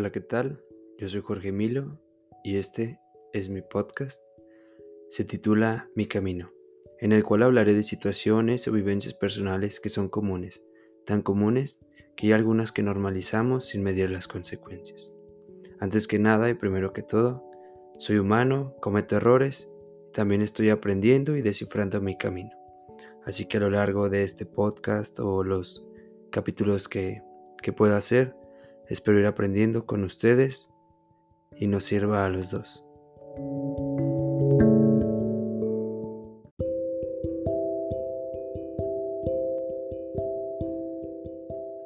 Hola, 0.00 0.12
¿qué 0.12 0.22
tal? 0.22 0.64
Yo 0.96 1.10
soy 1.10 1.20
Jorge 1.20 1.52
Milo 1.52 2.00
y 2.42 2.56
este 2.56 2.98
es 3.34 3.50
mi 3.50 3.60
podcast. 3.60 4.18
Se 5.10 5.24
titula 5.24 5.90
Mi 5.94 6.06
Camino, 6.06 6.52
en 7.00 7.12
el 7.12 7.22
cual 7.22 7.42
hablaré 7.42 7.74
de 7.74 7.82
situaciones 7.82 8.66
o 8.66 8.72
vivencias 8.72 9.12
personales 9.12 9.78
que 9.78 9.90
son 9.90 10.08
comunes, 10.08 10.64
tan 11.04 11.20
comunes 11.20 11.80
que 12.16 12.28
hay 12.28 12.32
algunas 12.32 12.72
que 12.72 12.82
normalizamos 12.82 13.66
sin 13.66 13.82
medir 13.82 14.08
las 14.08 14.26
consecuencias. 14.26 15.14
Antes 15.80 16.08
que 16.08 16.18
nada 16.18 16.48
y 16.48 16.54
primero 16.54 16.94
que 16.94 17.02
todo, 17.02 17.44
soy 17.98 18.16
humano, 18.16 18.74
cometo 18.80 19.16
errores, 19.16 19.70
también 20.14 20.40
estoy 20.40 20.70
aprendiendo 20.70 21.36
y 21.36 21.42
descifrando 21.42 22.00
mi 22.00 22.16
camino. 22.16 22.56
Así 23.26 23.44
que 23.44 23.58
a 23.58 23.60
lo 23.60 23.68
largo 23.68 24.08
de 24.08 24.24
este 24.24 24.46
podcast 24.46 25.20
o 25.20 25.44
los 25.44 25.86
capítulos 26.30 26.88
que, 26.88 27.20
que 27.62 27.74
pueda 27.74 27.98
hacer, 27.98 28.34
Espero 28.90 29.20
ir 29.20 29.26
aprendiendo 29.26 29.86
con 29.86 30.02
ustedes 30.02 30.68
y 31.56 31.68
nos 31.68 31.84
sirva 31.84 32.26
a 32.26 32.28
los 32.28 32.50
dos. 32.50 32.84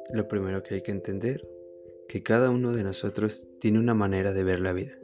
Lo 0.09 0.27
primero 0.27 0.63
que 0.63 0.75
hay 0.75 0.81
que 0.81 0.89
entender, 0.89 1.47
que 2.09 2.23
cada 2.23 2.49
uno 2.49 2.73
de 2.73 2.83
nosotros 2.83 3.47
tiene 3.59 3.77
una 3.77 3.93
manera 3.93 4.33
de 4.33 4.43
ver 4.43 4.59
la 4.59 4.73
vida, 4.73 4.97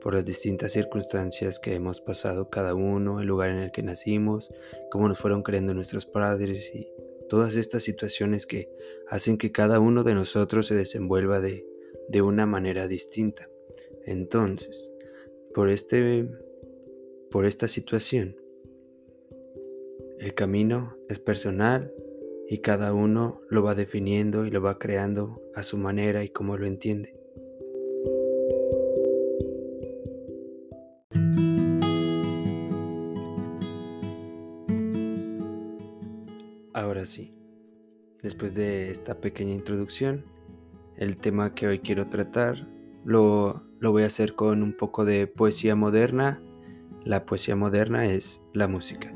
por 0.00 0.14
las 0.14 0.24
distintas 0.24 0.70
circunstancias 0.70 1.58
que 1.58 1.74
hemos 1.74 2.00
pasado 2.00 2.50
cada 2.50 2.76
uno, 2.76 3.18
el 3.18 3.26
lugar 3.26 3.50
en 3.50 3.58
el 3.58 3.72
que 3.72 3.82
nacimos, 3.82 4.54
cómo 4.92 5.08
nos 5.08 5.18
fueron 5.18 5.42
creando 5.42 5.74
nuestros 5.74 6.06
padres 6.06 6.72
y 6.72 6.86
todas 7.32 7.56
estas 7.56 7.82
situaciones 7.82 8.46
que 8.46 8.68
hacen 9.08 9.38
que 9.38 9.52
cada 9.52 9.80
uno 9.80 10.04
de 10.04 10.12
nosotros 10.12 10.66
se 10.66 10.74
desenvuelva 10.74 11.40
de, 11.40 11.66
de 12.10 12.20
una 12.20 12.44
manera 12.44 12.88
distinta. 12.88 13.48
Entonces, 14.04 14.92
por, 15.54 15.70
este, 15.70 16.28
por 17.30 17.46
esta 17.46 17.68
situación, 17.68 18.36
el 20.18 20.34
camino 20.34 20.98
es 21.08 21.20
personal 21.20 21.94
y 22.50 22.58
cada 22.58 22.92
uno 22.92 23.40
lo 23.48 23.62
va 23.62 23.74
definiendo 23.74 24.44
y 24.44 24.50
lo 24.50 24.60
va 24.60 24.78
creando 24.78 25.40
a 25.54 25.62
su 25.62 25.78
manera 25.78 26.24
y 26.24 26.28
como 26.28 26.58
lo 26.58 26.66
entiende. 26.66 27.18
Ahora 36.74 37.04
sí, 37.04 37.34
después 38.22 38.54
de 38.54 38.90
esta 38.90 39.20
pequeña 39.20 39.52
introducción, 39.52 40.24
el 40.96 41.18
tema 41.18 41.54
que 41.54 41.66
hoy 41.66 41.80
quiero 41.80 42.08
tratar 42.08 42.66
lo, 43.04 43.62
lo, 43.78 43.92
voy 43.92 44.04
a 44.04 44.06
hacer 44.06 44.34
con 44.34 44.62
un 44.62 44.74
poco 44.74 45.04
de 45.04 45.26
poesía 45.26 45.74
moderna. 45.74 46.42
La 47.04 47.26
poesía 47.26 47.56
moderna 47.56 48.06
es 48.06 48.44
la 48.54 48.68
música. 48.68 49.14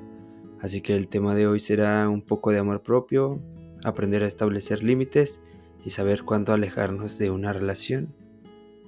Así 0.60 0.82
que 0.82 0.96
el 0.96 1.08
tema 1.08 1.34
de 1.34 1.46
hoy 1.46 1.60
será 1.60 2.08
un 2.10 2.20
poco 2.20 2.50
de 2.50 2.58
amor 2.58 2.82
propio, 2.82 3.40
aprender 3.84 4.22
a 4.22 4.26
establecer 4.26 4.82
límites 4.82 5.40
y 5.84 5.90
saber 5.90 6.24
cuándo 6.24 6.52
alejarnos 6.52 7.16
de 7.18 7.30
una 7.30 7.52
relación 7.52 8.14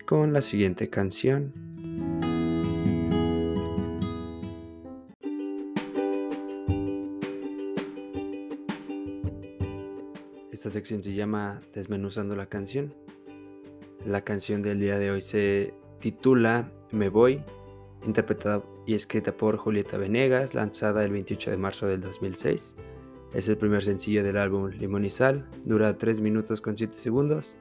con 0.05 0.33
la 0.33 0.43
siguiente 0.43 0.91
canción. 0.91 1.68
Esta 10.59 10.71
sección 10.71 11.05
se 11.05 11.15
llama 11.15 11.61
Desmenuzando 11.73 12.35
la 12.35 12.47
canción. 12.47 12.93
La 14.05 14.23
canción 14.23 14.61
del 14.61 14.81
día 14.81 14.99
de 14.99 15.13
hoy 15.13 15.23
se 15.23 15.73
titula 16.01 16.73
Me 16.91 17.11
Voy, 17.11 17.45
interpretada 18.05 18.65
y 18.85 18.95
escrita 18.95 19.37
por 19.37 19.57
Julieta 19.57 19.99
Venegas, 19.99 20.57
lanzada 20.57 21.05
el 21.05 21.13
28 21.13 21.53
de 21.53 21.57
marzo 21.59 21.87
del 21.87 22.01
2006. 22.01 22.75
Es 23.35 23.49
el 23.49 23.57
primer 23.57 23.85
sencillo 23.85 24.25
del 24.25 24.37
álbum 24.37 24.69
Limón 24.71 25.05
y 25.05 25.11
Sal, 25.11 25.49
dura 25.65 25.97
3 25.97 26.21
minutos 26.23 26.61
con 26.61 26.77
7 26.77 26.93
segundos, 26.97 27.57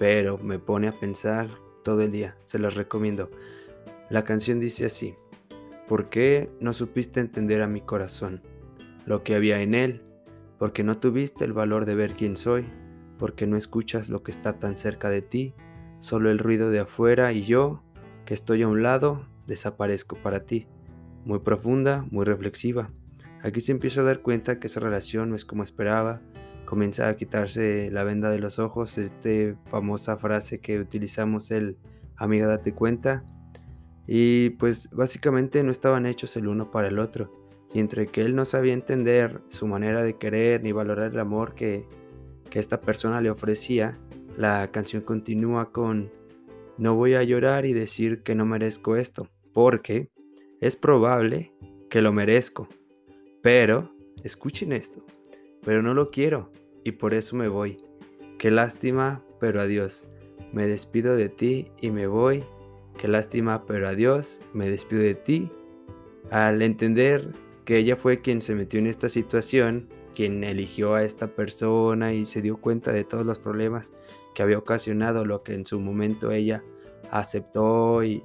pero 0.00 0.36
me 0.36 0.58
pone 0.58 0.88
a 0.88 0.92
pensar 0.92 1.48
todo 1.84 2.00
el 2.02 2.10
día, 2.10 2.36
se 2.46 2.58
los 2.58 2.74
recomiendo. 2.74 3.30
La 4.10 4.24
canción 4.24 4.58
dice 4.58 4.86
así, 4.86 5.14
¿por 5.86 6.10
qué 6.10 6.50
no 6.58 6.72
supiste 6.72 7.20
entender 7.20 7.62
a 7.62 7.68
mi 7.68 7.80
corazón? 7.80 8.42
Lo 9.06 9.22
que 9.22 9.36
había 9.36 9.62
en 9.62 9.76
él 9.76 10.02
porque 10.58 10.84
no 10.84 10.98
tuviste 10.98 11.44
el 11.44 11.52
valor 11.52 11.84
de 11.84 11.94
ver 11.94 12.14
quién 12.14 12.36
soy, 12.36 12.66
porque 13.18 13.46
no 13.46 13.56
escuchas 13.56 14.08
lo 14.08 14.22
que 14.22 14.30
está 14.30 14.58
tan 14.58 14.76
cerca 14.76 15.10
de 15.10 15.22
ti, 15.22 15.54
solo 15.98 16.30
el 16.30 16.38
ruido 16.38 16.70
de 16.70 16.80
afuera 16.80 17.32
y 17.32 17.44
yo, 17.44 17.82
que 18.24 18.34
estoy 18.34 18.62
a 18.62 18.68
un 18.68 18.82
lado, 18.82 19.26
desaparezco 19.46 20.16
para 20.16 20.44
ti. 20.44 20.66
Muy 21.24 21.40
profunda, 21.40 22.06
muy 22.10 22.24
reflexiva. 22.24 22.90
Aquí 23.42 23.60
se 23.60 23.72
empieza 23.72 24.00
a 24.00 24.04
dar 24.04 24.20
cuenta 24.20 24.58
que 24.58 24.66
esa 24.66 24.80
relación 24.80 25.30
no 25.30 25.36
es 25.36 25.44
como 25.44 25.62
esperaba, 25.62 26.20
comienza 26.64 27.08
a 27.08 27.16
quitarse 27.16 27.90
la 27.90 28.04
venda 28.04 28.30
de 28.30 28.38
los 28.38 28.58
ojos, 28.58 28.96
esta 28.98 29.58
famosa 29.66 30.16
frase 30.16 30.60
que 30.60 30.78
utilizamos 30.78 31.50
el 31.50 31.78
amiga 32.16 32.46
date 32.46 32.72
cuenta, 32.72 33.24
y 34.06 34.50
pues 34.50 34.88
básicamente 34.90 35.62
no 35.62 35.72
estaban 35.72 36.06
hechos 36.06 36.36
el 36.36 36.48
uno 36.48 36.70
para 36.70 36.88
el 36.88 36.98
otro 36.98 37.43
y 37.74 37.80
entre 37.80 38.06
que 38.06 38.22
él 38.22 38.34
no 38.34 38.46
sabía 38.46 38.72
entender 38.72 39.42
su 39.48 39.66
manera 39.66 40.02
de 40.02 40.16
querer 40.16 40.62
ni 40.62 40.72
valorar 40.72 41.12
el 41.12 41.18
amor 41.18 41.54
que, 41.54 41.84
que 42.48 42.60
esta 42.60 42.80
persona 42.80 43.20
le 43.20 43.30
ofrecía, 43.30 43.98
la 44.38 44.70
canción 44.70 45.02
continúa 45.02 45.72
con 45.72 46.10
no 46.78 46.94
voy 46.94 47.14
a 47.14 47.22
llorar 47.24 47.66
y 47.66 47.72
decir 47.72 48.22
que 48.22 48.34
no 48.34 48.46
merezco 48.46 48.96
esto, 48.96 49.28
porque 49.52 50.08
es 50.60 50.76
probable 50.76 51.52
que 51.90 52.00
lo 52.00 52.12
merezco, 52.12 52.68
pero, 53.42 53.92
escuchen 54.22 54.72
esto, 54.72 55.04
pero 55.62 55.82
no 55.82 55.94
lo 55.94 56.10
quiero 56.10 56.50
y 56.84 56.92
por 56.92 57.12
eso 57.12 57.36
me 57.36 57.48
voy. 57.48 57.76
Qué 58.38 58.50
lástima, 58.50 59.22
pero 59.40 59.60
adiós. 59.60 60.06
Me 60.52 60.66
despido 60.66 61.16
de 61.16 61.28
ti 61.28 61.68
y 61.80 61.90
me 61.90 62.06
voy. 62.06 62.44
Qué 62.98 63.08
lástima, 63.08 63.64
pero 63.66 63.88
adiós. 63.88 64.40
Me 64.52 64.70
despido 64.70 65.02
de 65.02 65.14
ti. 65.14 65.50
Al 66.30 66.62
entender 66.62 67.32
que 67.64 67.78
ella 67.78 67.96
fue 67.96 68.20
quien 68.20 68.40
se 68.40 68.54
metió 68.54 68.78
en 68.78 68.86
esta 68.86 69.08
situación, 69.08 69.88
quien 70.14 70.44
eligió 70.44 70.94
a 70.94 71.02
esta 71.02 71.28
persona 71.28 72.12
y 72.12 72.26
se 72.26 72.42
dio 72.42 72.58
cuenta 72.58 72.92
de 72.92 73.04
todos 73.04 73.24
los 73.24 73.38
problemas 73.38 73.92
que 74.34 74.42
había 74.42 74.58
ocasionado 74.58 75.24
lo 75.24 75.42
que 75.42 75.54
en 75.54 75.66
su 75.66 75.80
momento 75.80 76.30
ella 76.30 76.62
aceptó 77.10 78.04
y, 78.04 78.22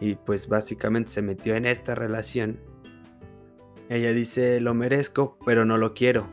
y 0.00 0.16
pues 0.16 0.48
básicamente 0.48 1.10
se 1.10 1.22
metió 1.22 1.54
en 1.54 1.66
esta 1.66 1.94
relación. 1.94 2.58
Ella 3.88 4.12
dice, 4.12 4.60
lo 4.60 4.74
merezco, 4.74 5.38
pero 5.44 5.64
no 5.64 5.76
lo 5.76 5.94
quiero. 5.94 6.26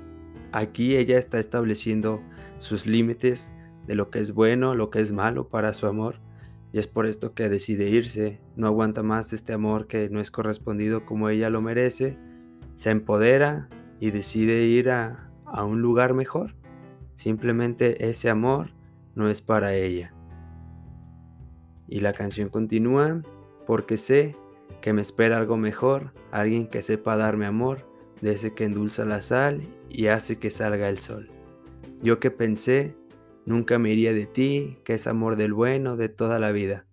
Aquí 0.51 0.95
ella 0.95 1.17
está 1.17 1.39
estableciendo 1.39 2.21
sus 2.57 2.85
límites 2.85 3.51
de 3.85 3.95
lo 3.95 4.09
que 4.09 4.19
es 4.19 4.33
bueno, 4.33 4.75
lo 4.75 4.89
que 4.89 4.99
es 4.99 5.11
malo 5.11 5.49
para 5.49 5.73
su 5.73 5.87
amor 5.87 6.28
y 6.71 6.79
es 6.79 6.87
por 6.87 7.05
esto 7.05 7.33
que 7.33 7.49
decide 7.49 7.89
irse, 7.89 8.39
no 8.55 8.67
aguanta 8.67 9.01
más 9.01 9.33
este 9.33 9.53
amor 9.53 9.87
que 9.87 10.09
no 10.09 10.19
es 10.19 10.29
correspondido 10.29 11.05
como 11.05 11.29
ella 11.29 11.49
lo 11.49 11.61
merece, 11.61 12.17
se 12.75 12.91
empodera 12.91 13.69
y 13.99 14.11
decide 14.11 14.63
ir 14.63 14.91
a, 14.91 15.25
un 15.65 15.81
lugar 15.81 16.13
mejor. 16.13 16.55
Simplemente 17.15 18.07
ese 18.07 18.29
amor 18.29 18.71
no 19.15 19.29
es 19.29 19.41
para 19.41 19.73
ella. 19.73 20.13
Y 21.87 22.01
la 22.01 22.13
canción 22.13 22.49
continúa 22.49 23.23
porque 23.65 23.97
sé 23.97 24.35
que 24.79 24.93
me 24.93 25.01
espera 25.01 25.37
algo 25.37 25.57
mejor, 25.57 26.13
alguien 26.31 26.67
que 26.67 26.83
sepa 26.83 27.17
darme 27.17 27.47
amor, 27.47 27.89
de 28.21 28.35
que 28.53 28.65
endulza 28.65 29.05
la 29.05 29.21
sal 29.21 29.63
y 29.89 30.07
hace 30.07 30.37
que 30.37 30.51
salga 30.51 30.87
el 30.87 30.99
sol. 30.99 31.29
Yo 32.01 32.19
que 32.19 32.31
pensé 32.31 32.95
Nunca 33.49 33.79
me 33.79 33.91
iría 33.91 34.13
de 34.13 34.27
ti, 34.27 34.77
que 34.83 34.93
es 34.93 35.07
amor 35.07 35.35
del 35.35 35.53
bueno 35.53 35.97
de 35.97 36.07
toda 36.07 36.37
la 36.37 36.51
vida. 36.51 36.85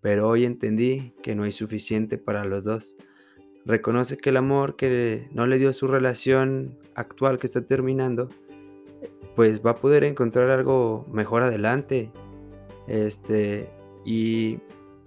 Pero 0.00 0.28
hoy 0.28 0.44
entendí 0.44 1.12
que 1.20 1.34
no 1.34 1.42
hay 1.42 1.50
suficiente 1.50 2.16
para 2.16 2.44
los 2.44 2.62
dos. 2.62 2.94
Reconoce 3.64 4.16
que 4.16 4.30
el 4.30 4.36
amor 4.36 4.76
que 4.76 5.28
no 5.32 5.48
le 5.48 5.58
dio 5.58 5.72
su 5.72 5.88
relación 5.88 6.78
actual 6.94 7.40
que 7.40 7.48
está 7.48 7.66
terminando, 7.66 8.28
pues 9.34 9.60
va 9.66 9.72
a 9.72 9.74
poder 9.74 10.04
encontrar 10.04 10.48
algo 10.50 11.04
mejor 11.10 11.42
adelante. 11.42 12.12
Este, 12.86 13.68
y 14.04 14.60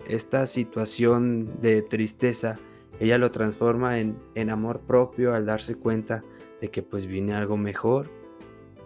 esta 0.06 0.48
situación 0.48 1.62
de 1.62 1.82
tristeza, 1.82 2.60
ella 3.00 3.18
lo 3.18 3.32
transforma 3.32 4.00
en, 4.00 4.18
en 4.36 4.50
amor 4.50 4.82
propio 4.82 5.34
al 5.34 5.46
darse 5.46 5.76
cuenta 5.76 6.26
de 6.60 6.72
que 6.72 6.84
pues 6.84 7.06
viene 7.06 7.36
algo 7.36 7.56
mejor, 7.56 8.10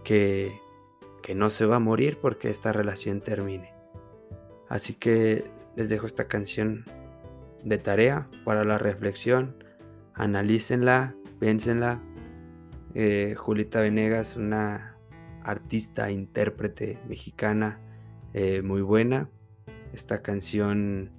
que 0.03 0.61
que 1.23 1.33
no 1.33 1.49
se 1.49 1.65
va 1.65 1.77
a 1.77 1.79
morir 1.79 2.19
porque 2.21 2.51
esta 2.51 2.71
relación 2.71 3.21
termine. 3.21 3.73
Así 4.69 4.93
que 4.93 5.45
les 5.75 5.89
dejo 5.89 6.05
esta 6.05 6.27
canción 6.27 6.85
de 7.63 7.77
tarea 7.79 8.27
para 8.43 8.63
la 8.65 8.77
reflexión. 8.77 9.55
Analícenla, 10.13 11.15
piénsenla. 11.39 12.03
Eh, 12.93 13.33
Julita 13.35 13.79
Venegas, 13.79 14.35
una 14.35 14.97
artista, 15.43 16.11
intérprete 16.11 16.99
mexicana, 17.07 17.79
eh, 18.33 18.61
muy 18.61 18.81
buena. 18.81 19.29
Esta 19.93 20.21
canción 20.21 21.11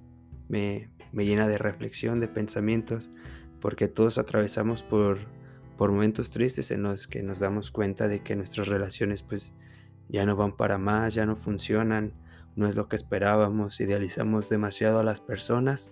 me, 0.47 0.89
me, 1.11 1.25
llena 1.25 1.47
de 1.47 1.57
reflexión, 1.57 2.19
de 2.19 2.27
pensamientos, 2.27 3.11
porque 3.59 3.87
todos 3.87 4.17
atravesamos 4.17 4.83
por, 4.83 5.17
por 5.77 5.91
momentos 5.91 6.29
tristes 6.31 6.71
en 6.71 6.83
los 6.83 7.07
que 7.07 7.23
nos 7.23 7.39
damos 7.39 7.71
cuenta 7.71 8.07
de 8.07 8.21
que 8.21 8.35
nuestras 8.35 8.67
relaciones 8.67 9.23
pues 9.23 9.53
ya 10.09 10.25
no 10.25 10.35
van 10.35 10.55
para 10.55 10.77
más, 10.77 11.13
ya 11.13 11.25
no 11.25 11.35
funcionan, 11.35 12.13
no 12.55 12.67
es 12.67 12.75
lo 12.75 12.87
que 12.87 12.95
esperábamos, 12.95 13.79
idealizamos 13.79 14.49
demasiado 14.49 14.99
a 14.99 15.03
las 15.03 15.19
personas 15.19 15.91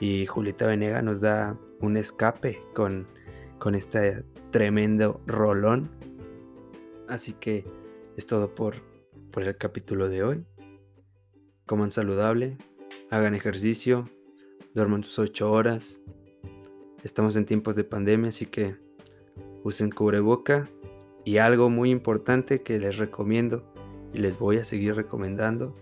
y 0.00 0.24
Julieta 0.26 0.66
Venega 0.66 1.02
nos 1.02 1.20
da 1.20 1.58
un 1.80 1.96
escape 1.98 2.62
con, 2.74 3.06
con 3.58 3.74
este 3.74 4.24
tremendo 4.50 5.20
rolón. 5.26 5.90
Así 7.06 7.34
que 7.34 7.64
es 8.16 8.26
todo 8.26 8.54
por, 8.54 8.76
por 9.30 9.42
el 9.42 9.56
capítulo 9.56 10.08
de 10.08 10.24
hoy. 10.24 10.46
Coman 11.66 11.90
saludable, 11.90 12.56
hagan 13.10 13.34
ejercicio, 13.34 14.08
duerman 14.74 15.04
sus 15.04 15.18
8 15.18 15.50
horas. 15.50 16.00
Estamos 17.04 17.36
en 17.36 17.44
tiempos 17.44 17.76
de 17.76 17.84
pandemia, 17.84 18.30
así 18.30 18.46
que 18.46 18.76
usen 19.62 19.90
cubreboca. 19.90 20.68
Y 21.30 21.38
algo 21.38 21.70
muy 21.70 21.92
importante 21.92 22.62
que 22.62 22.80
les 22.80 22.96
recomiendo 22.96 23.62
y 24.12 24.18
les 24.18 24.36
voy 24.36 24.56
a 24.56 24.64
seguir 24.64 24.96
recomendando, 24.96 25.76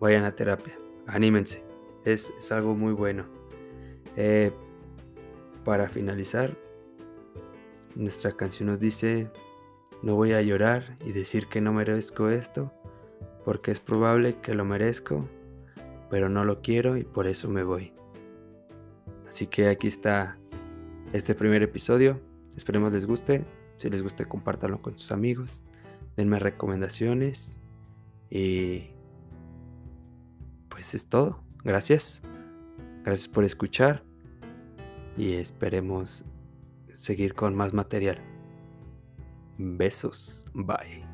vayan 0.00 0.24
a 0.24 0.34
terapia, 0.34 0.76
anímense 1.06 1.62
es, 2.04 2.50
algo 2.50 2.74
muy 2.74 2.92
bueno. 2.92 3.26
Eh, 4.16 4.50
para 5.64 5.88
finalizar, 5.88 6.56
nuestra 7.94 8.32
canción 8.32 8.68
nos 8.68 8.80
dice, 8.80 9.30
no 10.02 10.16
voy 10.16 10.32
a 10.32 10.42
llorar 10.42 10.96
y 11.04 11.12
decir 11.12 11.46
que 11.46 11.60
no 11.60 11.72
merezco 11.72 12.28
esto, 12.28 12.72
porque 13.44 13.70
es 13.70 13.78
probable 13.78 14.40
que 14.40 14.56
lo 14.56 14.64
merezco, 14.64 15.28
pero 16.10 16.28
no 16.28 16.44
lo 16.44 16.60
quiero 16.60 16.96
y 16.96 17.04
por 17.04 17.28
eso 17.28 17.48
me 17.48 17.62
voy. 17.62 17.92
Así 19.28 19.46
que 19.46 19.68
aquí 19.68 19.86
está 19.86 20.36
este 21.12 21.36
primer 21.36 21.62
episodio. 21.62 22.18
Esperemos 22.56 22.92
les 22.92 23.06
guste. 23.06 23.44
Si 23.78 23.90
les 23.90 24.02
gusta, 24.02 24.24
compártanlo 24.26 24.80
con 24.80 24.98
sus 24.98 25.12
amigos. 25.12 25.62
Denme 26.16 26.38
recomendaciones. 26.38 27.60
Y 28.30 28.90
pues 30.68 30.94
es 30.94 31.08
todo. 31.08 31.42
Gracias. 31.64 32.22
Gracias 33.04 33.28
por 33.28 33.44
escuchar 33.44 34.02
y 35.16 35.34
esperemos 35.34 36.24
seguir 36.94 37.34
con 37.34 37.54
más 37.54 37.72
material. 37.72 38.20
Besos. 39.58 40.46
Bye. 40.54 41.04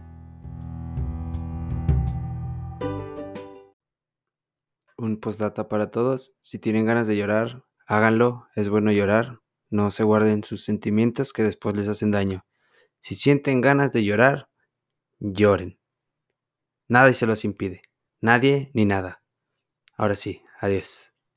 Un 4.97 5.19
postdata 5.21 5.69
para 5.69 5.91
todos. 5.91 6.37
Si 6.43 6.59
tienen 6.59 6.87
ganas 6.87 7.07
de 7.07 7.17
llorar, 7.17 7.65
háganlo. 7.87 8.47
Es 8.55 8.69
bueno 8.69 8.93
llorar. 8.93 9.41
No 9.71 9.91
se 9.91 10.05
guarden 10.05 10.45
sus 10.45 10.65
sentimientos 10.65 11.33
que 11.33 11.43
después 11.43 11.77
les 11.77 11.89
hacen 11.89 12.11
daño. 12.11 12.45
Si 13.03 13.17
sienten 13.17 13.61
ganas 13.61 13.91
de 13.91 14.05
llorar, 14.05 14.49
lloren. 15.19 15.77
Nadie 16.87 17.15
se 17.15 17.27
los 17.27 17.45
impide. 17.45 17.83
Nadie 18.21 18.71
ni 18.75 18.85
nada. 18.85 19.25
Ahora 19.97 20.15
sí, 20.15 20.41
adiós. 20.61 21.12